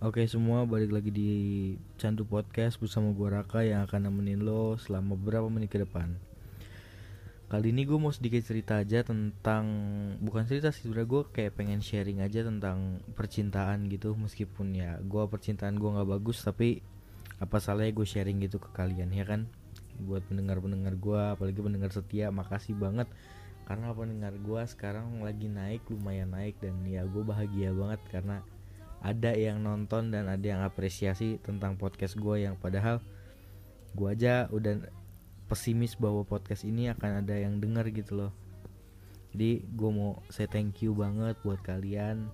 [0.00, 1.30] Oke semua balik lagi di
[2.00, 6.16] Candu Podcast bersama gua Raka yang akan nemenin lo selama beberapa menit ke depan.
[7.52, 9.68] Kali ini gue mau sedikit cerita aja tentang
[10.24, 14.16] Bukan cerita sih sebenernya gue kayak pengen sharing aja tentang percintaan gitu.
[14.16, 16.80] Meskipun ya gue percintaan gue gak bagus tapi
[17.36, 19.52] Apa salahnya gue sharing gitu ke kalian ya kan?
[20.00, 23.04] Buat pendengar-pendengar gue apalagi pendengar setia makasih banget.
[23.68, 28.40] Karena pendengar gue sekarang lagi naik lumayan naik Dan ya gue bahagia banget karena
[29.00, 33.00] ada yang nonton dan ada yang apresiasi tentang podcast gue yang padahal
[33.96, 34.86] gue aja udah
[35.50, 38.32] pesimis bahwa podcast ini akan ada yang denger gitu loh.
[39.34, 42.30] Jadi gue mau say thank you banget buat kalian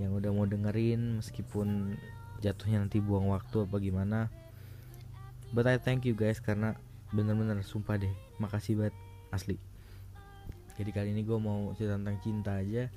[0.00, 1.98] yang udah mau dengerin meskipun
[2.40, 4.32] jatuhnya nanti buang waktu apa gimana.
[5.52, 6.78] But I thank you guys karena
[7.10, 8.96] bener-bener sumpah deh makasih banget
[9.34, 9.56] asli.
[10.80, 12.88] Jadi kali ini gue mau cerita tentang cinta aja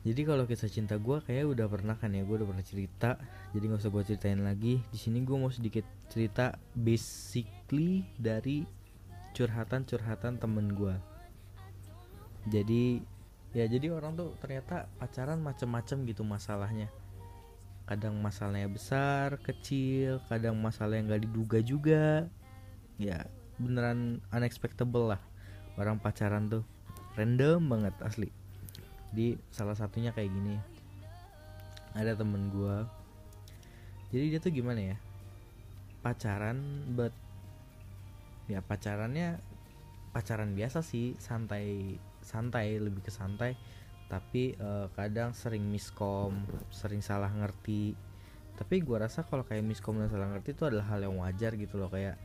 [0.00, 3.20] jadi kalau kisah cinta gue kayak udah pernah kan ya gue udah pernah cerita.
[3.52, 4.80] Jadi nggak usah gue ceritain lagi.
[4.88, 8.64] Di sini gue mau sedikit cerita basically dari
[9.36, 10.96] curhatan-curhatan temen gue
[12.48, 13.04] jadi
[13.52, 16.88] ya jadi orang tuh ternyata pacaran macem-macem gitu masalahnya.
[17.84, 22.30] Kadang masalahnya besar kecil kadang masalah yang gak diduga juga.
[22.96, 23.26] Ya
[23.60, 25.20] beneran unexpectable lah.
[25.76, 26.64] Orang pacaran tuh
[27.18, 28.39] random banget asli
[29.10, 30.56] di salah satunya kayak gini.
[31.94, 33.00] Ada temen gue
[34.10, 34.96] jadi dia tuh gimana ya?
[36.02, 36.58] Pacaran
[36.98, 37.14] but
[38.50, 39.38] ya pacarannya
[40.10, 43.54] pacaran biasa sih santai santai lebih ke santai.
[44.10, 46.42] Tapi uh, kadang sering miskom
[46.74, 47.94] sering salah ngerti.
[48.58, 51.78] Tapi gue rasa kalau kayak miskom dan salah ngerti itu adalah hal yang wajar gitu
[51.78, 52.18] loh kayak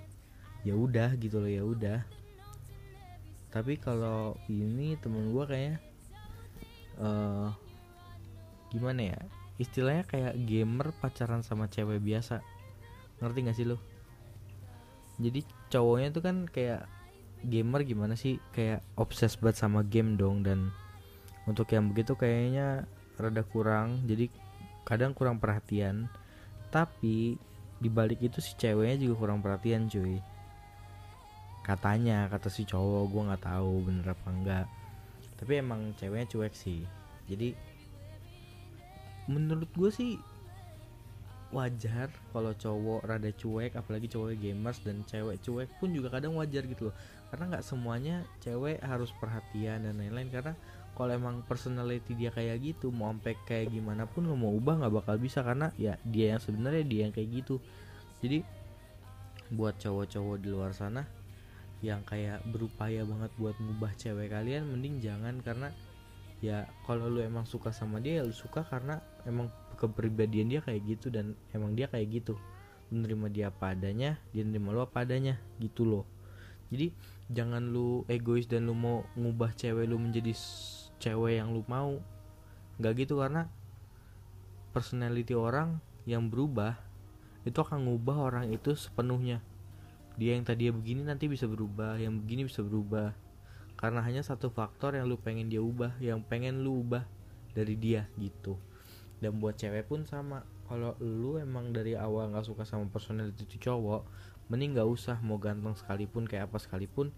[0.65, 2.01] ya udah gitu loh ya udah.
[3.53, 5.77] Tapi kalau ini temen gue kayak
[6.99, 7.49] uh,
[8.69, 9.19] gimana ya?
[9.55, 12.43] Istilahnya kayak gamer pacaran sama cewek biasa.
[13.23, 13.79] Ngerti gak sih lo
[15.15, 16.87] jadi cowoknya tuh kan kayak
[17.47, 18.39] gamer gimana sih?
[18.51, 20.71] Kayak obses banget sama game dong dan
[21.47, 22.83] untuk yang begitu kayaknya
[23.15, 24.03] rada kurang.
[24.03, 24.27] Jadi
[24.83, 26.11] kadang kurang perhatian.
[26.71, 27.39] Tapi
[27.79, 30.19] dibalik itu si ceweknya juga kurang perhatian cuy.
[31.63, 34.65] Katanya kata si cowok gue nggak tahu bener apa enggak
[35.35, 36.83] tapi emang ceweknya cuek sih.
[37.27, 37.55] Jadi
[39.25, 40.11] menurut gue sih
[41.53, 46.67] wajar kalau cowok rada cuek apalagi cowok gamers dan cewek cuek pun juga kadang wajar
[46.67, 46.95] gitu loh.
[47.31, 50.29] Karena nggak semuanya cewek harus perhatian dan lain-lain.
[50.29, 50.53] Karena
[50.95, 54.93] kalau emang personality dia kayak gitu mau sampai kayak gimana pun lo mau ubah nggak
[55.03, 55.43] bakal bisa.
[55.43, 57.59] Karena ya dia yang sebenarnya dia yang kayak gitu.
[58.19, 58.43] Jadi
[59.53, 61.24] buat cowok-cowok di luar sana
[61.85, 65.69] yang kayak berupaya banget buat ngubah cewek kalian mending jangan karena
[66.41, 69.47] ya kalau lu emang suka sama dia ya lu suka karena emang
[69.77, 72.35] kepribadian dia kayak gitu dan emang dia kayak gitu.
[72.89, 76.05] Menerima dia apa adanya dia menerima lu apa adanya gitu loh.
[76.73, 76.89] Jadi
[77.29, 80.33] jangan lu egois dan lu mau ngubah cewek lu menjadi
[80.97, 82.01] cewek yang lu mau.
[82.81, 83.47] Nggak gitu karena
[84.73, 86.77] personality orang yang berubah
[87.45, 89.39] itu akan ngubah orang itu sepenuhnya
[90.15, 93.11] dia yang tadinya begini nanti bisa berubah yang begini bisa berubah.
[93.75, 97.03] Karena hanya satu faktor yang lu pengen dia ubah yang pengen lu ubah
[97.51, 98.55] dari dia gitu.
[99.19, 100.47] Dan buat cewek pun sama.
[100.65, 104.07] Kalau lu emang dari awal nggak suka sama personality itu cowok
[104.49, 107.11] mending nggak usah mau ganteng sekalipun kayak apa sekalipun.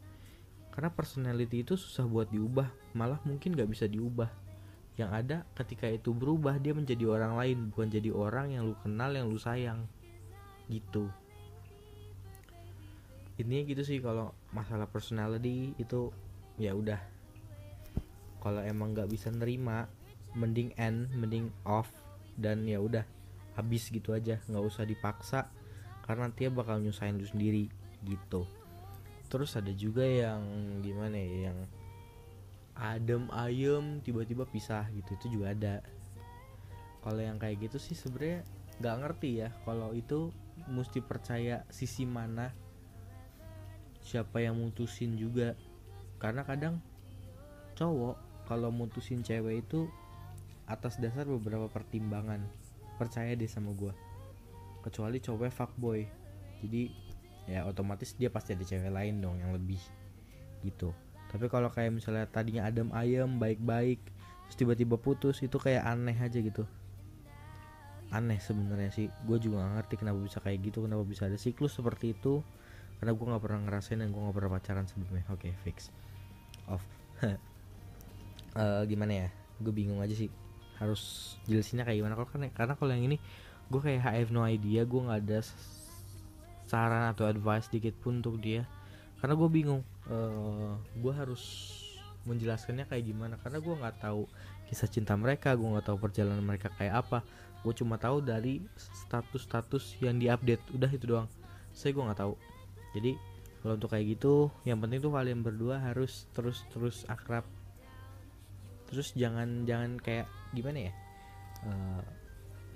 [0.74, 4.30] Karena personality itu susah buat diubah malah mungkin nggak bisa diubah.
[4.98, 9.14] Yang ada ketika itu berubah dia menjadi orang lain bukan jadi orang yang lu kenal
[9.14, 9.86] yang lu sayang
[10.68, 11.08] gitu
[13.38, 16.10] intinya gitu sih kalau masalah personality itu
[16.58, 16.98] ya udah.
[18.42, 19.86] Kalau emang nggak bisa nerima
[20.34, 21.90] mending end mending off
[22.38, 23.06] dan ya udah
[23.58, 25.50] habis gitu aja nggak usah dipaksa
[26.06, 27.70] karena dia bakal nyusahin lu sendiri
[28.06, 28.46] gitu.
[29.28, 30.42] Terus ada juga yang
[30.82, 31.60] gimana ya yang
[32.78, 35.76] adem ayem tiba-tiba pisah gitu itu juga ada.
[37.02, 38.46] Kalau yang kayak gitu sih sebenarnya
[38.78, 40.30] nggak ngerti ya kalau itu
[40.70, 42.54] mesti percaya sisi mana
[44.08, 45.60] siapa yang mutusin juga.
[46.18, 46.80] Karena kadang
[47.76, 49.92] cowok kalau mutusin cewek itu
[50.66, 52.48] atas dasar beberapa pertimbangan.
[52.96, 53.92] Percaya deh sama gue
[54.88, 56.08] kecuali cowok fuckboy.
[56.64, 56.90] Jadi
[57.48, 59.80] ya otomatis dia pasti ada cewek lain dong yang lebih
[60.64, 60.96] gitu.
[61.28, 64.00] Tapi kalau kayak misalnya tadinya adem ayem baik-baik
[64.48, 66.64] terus tiba-tiba putus itu kayak aneh aja gitu.
[68.16, 69.12] Aneh sebenarnya sih.
[69.28, 72.40] Gue juga gak ngerti kenapa bisa kayak gitu kenapa bisa ada siklus seperti itu
[72.98, 75.26] karena gue nggak pernah ngerasain dan gue nggak pernah pacaran sebelumnya.
[75.30, 75.94] Oke okay, fix.
[76.66, 76.82] Off.
[78.58, 79.30] Uh, gimana ya?
[79.62, 80.34] Gue bingung aja sih.
[80.82, 82.18] Harus jelasinnya kayak gimana.
[82.18, 83.18] Kalau karena karena kalau yang ini
[83.70, 84.82] gue kayak I have no idea.
[84.90, 85.40] Gue nggak ada
[86.66, 88.66] saran atau advice dikit pun untuk dia.
[89.22, 91.74] Karena gue bingung uh, gue harus
[92.26, 93.38] menjelaskannya kayak gimana.
[93.38, 94.26] Karena gue nggak tahu
[94.74, 97.22] kisah cinta mereka gue nggak tahu perjalanan mereka kayak apa.
[97.62, 100.66] Gue cuma tahu dari status-status yang diupdate.
[100.74, 101.30] Udah itu doang.
[101.78, 102.57] Saya gue nggak tahu
[102.96, 103.18] jadi
[103.62, 107.44] kalau untuk kayak gitu yang penting tuh kalian berdua harus terus terus akrab.
[108.88, 110.94] Terus jangan jangan kayak gimana ya?
[111.68, 112.04] Uh,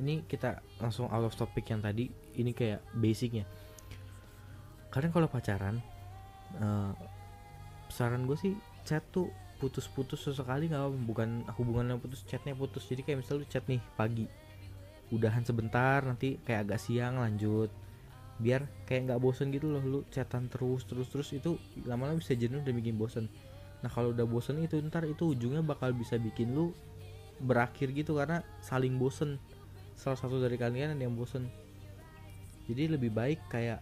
[0.01, 3.47] ini kita langsung out of topic yang tadi ini kayak basicnya.
[4.91, 5.79] Kalian kalau pacaran
[6.59, 6.91] uh,
[7.87, 8.53] saran gue sih
[8.83, 9.31] chat tuh
[9.61, 12.83] putus-putus sesekali nggak bukan hubungan yang putus chatnya putus.
[12.89, 14.25] Jadi kayak misalnya lu chat nih pagi
[15.11, 17.67] udahan sebentar nanti kayak agak siang lanjut
[18.41, 22.59] biar kayak nggak bosen gitu loh lu chatan terus terus terus itu lama-lama bisa jenuh
[22.65, 23.29] dan bikin bosen.
[23.85, 26.73] Nah kalau udah bosen itu ntar itu ujungnya bakal bisa bikin lu
[27.41, 29.37] berakhir gitu karena saling bosen.
[29.93, 31.45] Salah satu dari kalian yang bosen.
[32.65, 33.81] Jadi lebih baik kayak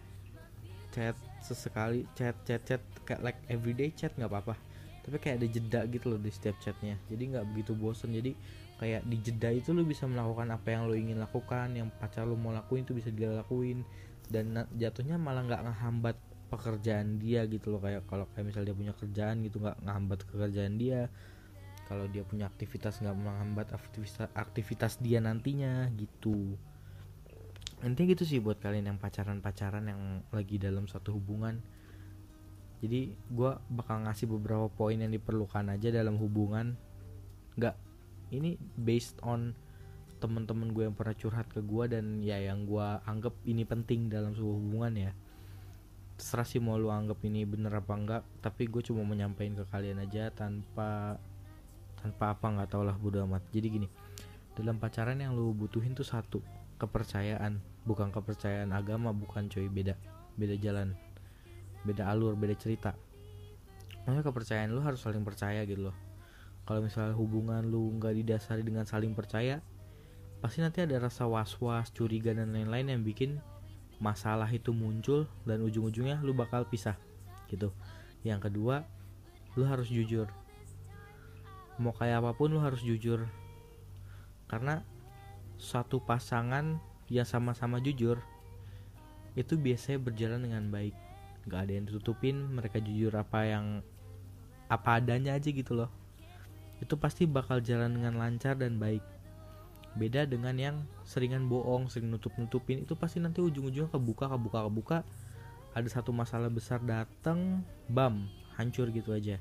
[0.92, 4.54] chat sesekali chat chat chat kayak like everyday chat nggak apa-apa.
[5.00, 7.00] Tapi kayak ada jeda gitu loh di setiap chatnya.
[7.08, 8.12] Jadi nggak begitu bosen.
[8.12, 8.36] Jadi
[8.80, 12.32] kayak di jeda itu lo bisa melakukan apa yang lo ingin lakukan yang pacar lo
[12.32, 13.84] mau lakuin itu bisa dia lakuin
[14.30, 16.16] dan jatuhnya malah nggak ngehambat
[16.50, 17.82] pekerjaan dia gitu loh.
[17.82, 21.10] Kayak kalau kayak misalnya dia punya kerjaan gitu nggak ngehambat pekerjaan dia.
[21.90, 26.54] Kalau dia punya aktivitas nggak menghambat aktivitas aktivitas dia nantinya gitu.
[27.82, 31.58] Intinya gitu sih buat kalian yang pacaran-pacaran yang lagi dalam satu hubungan.
[32.80, 36.78] Jadi gue bakal ngasih beberapa poin yang diperlukan aja dalam hubungan.
[37.58, 37.74] Nggak
[38.30, 39.52] ini based on
[40.20, 44.36] temen-temen gue yang pernah curhat ke gue dan ya yang gue anggap ini penting dalam
[44.36, 45.12] sebuah hubungan ya.
[46.20, 50.04] Terserah sih mau lu anggap ini bener apa enggak tapi gue cuma menyampaikan ke kalian
[50.04, 51.16] aja tanpa
[52.04, 53.40] tanpa apa nggak tau lah bodo amat.
[53.48, 53.88] Jadi gini
[54.52, 56.44] dalam pacaran yang lu butuhin tuh satu
[56.76, 57.56] kepercayaan.
[57.88, 59.96] Bukan kepercayaan agama bukan coy beda
[60.36, 60.92] beda jalan
[61.88, 62.92] beda alur beda cerita.
[64.04, 65.96] Maksudnya kepercayaan lu harus saling percaya gitu loh.
[66.68, 69.64] Kalau misalnya hubungan lu nggak didasari dengan saling percaya
[70.40, 73.40] pasti nanti ada rasa was-was curiga dan lain-lain yang bikin
[74.00, 76.96] masalah itu muncul dan ujung-ujungnya lu bakal pisah
[77.52, 77.68] gitu.
[78.24, 78.88] Yang kedua
[79.54, 80.32] lu harus jujur.
[81.76, 83.28] Mau kayak apa pun lu harus jujur.
[84.48, 84.80] Karena
[85.60, 86.80] satu pasangan
[87.12, 88.16] yang sama-sama jujur
[89.36, 90.96] itu biasanya berjalan dengan baik.
[91.44, 93.84] Nggak ada yang ditutupin mereka jujur apa yang
[94.72, 95.92] apa adanya aja gitu loh.
[96.80, 99.04] Itu pasti bakal jalan dengan lancar dan baik
[99.98, 104.98] beda dengan yang seringan bohong sering nutup nutupin itu pasti nanti ujung-ujungnya kebuka kebuka kebuka.
[105.70, 108.26] Ada satu masalah besar datang bam
[108.58, 109.38] hancur gitu aja.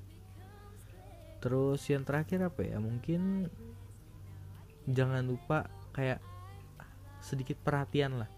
[1.42, 2.78] Terus yang terakhir apa ya?
[2.78, 3.50] Mungkin
[4.90, 6.22] jangan lupa kayak
[7.22, 8.30] sedikit perhatian lah.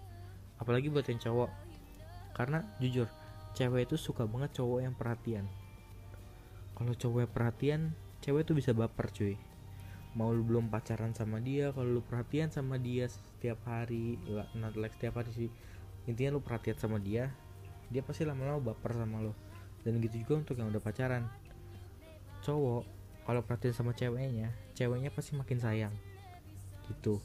[0.60, 1.52] Apalagi buat yang cowok.
[2.32, 3.12] Karena jujur
[3.56, 5.46] cewek itu suka banget cowok yang perhatian.
[6.76, 7.82] Kalau cowok yang perhatian
[8.24, 9.36] cewek tuh bisa baper cuy
[10.12, 14.20] mau lu belum pacaran sama dia kalau lu perhatian sama dia setiap hari
[14.60, 15.50] not like setiap hari sih.
[16.10, 17.32] Intinya lu perhatian sama dia
[17.92, 19.36] dia pasti lama-lama baper sama lo
[19.84, 21.24] dan gitu juga untuk yang udah pacaran.
[22.44, 22.84] Cowok
[23.24, 25.96] kalau perhatian sama ceweknya ceweknya pasti makin sayang.
[26.92, 27.24] Gitu.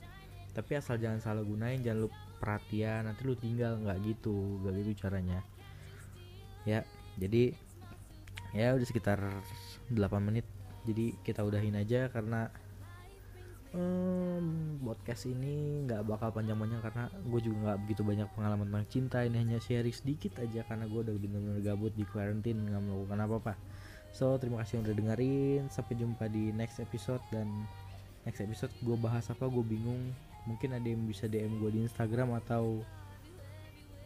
[0.54, 4.92] Tapi asal jangan salah gunain jangan lu perhatian nanti lu tinggal nggak gitu nggak gitu
[5.02, 5.42] caranya.
[6.62, 6.86] Ya
[7.18, 7.50] jadi
[8.54, 9.18] ya udah sekitar
[9.90, 10.46] 8 menit.
[10.86, 12.46] Jadi kita udahin aja karena
[13.76, 14.44] um,
[14.80, 19.18] podcast ini nggak bakal panjang-panjang karena gue juga nggak begitu banyak pengalaman tentang cinta.
[19.22, 23.54] Ini hanya sharing sedikit aja karena gue udah bener-bener gabut di quarantine nggak melakukan apa-apa.
[24.16, 25.62] So terima kasih yang udah dengerin.
[25.68, 27.46] Sampai jumpa di next episode dan
[28.24, 30.00] next episode gue bahas apa gue bingung.
[30.48, 32.80] Mungkin ada yang bisa DM gue di Instagram atau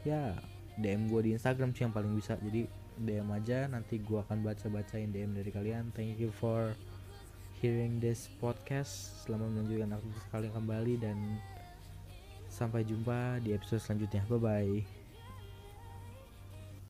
[0.03, 0.35] ya
[0.81, 2.35] DM gue di Instagram sih yang paling bisa.
[2.43, 2.67] Jadi
[3.01, 5.95] DM aja nanti gue akan baca bacain DM dari kalian.
[5.95, 6.75] Thank you for
[7.61, 9.13] hearing this podcast.
[9.23, 11.17] Selamat menunjukkan aktivitas kalian kembali dan
[12.49, 14.25] sampai jumpa di episode selanjutnya.
[14.27, 15.00] Bye bye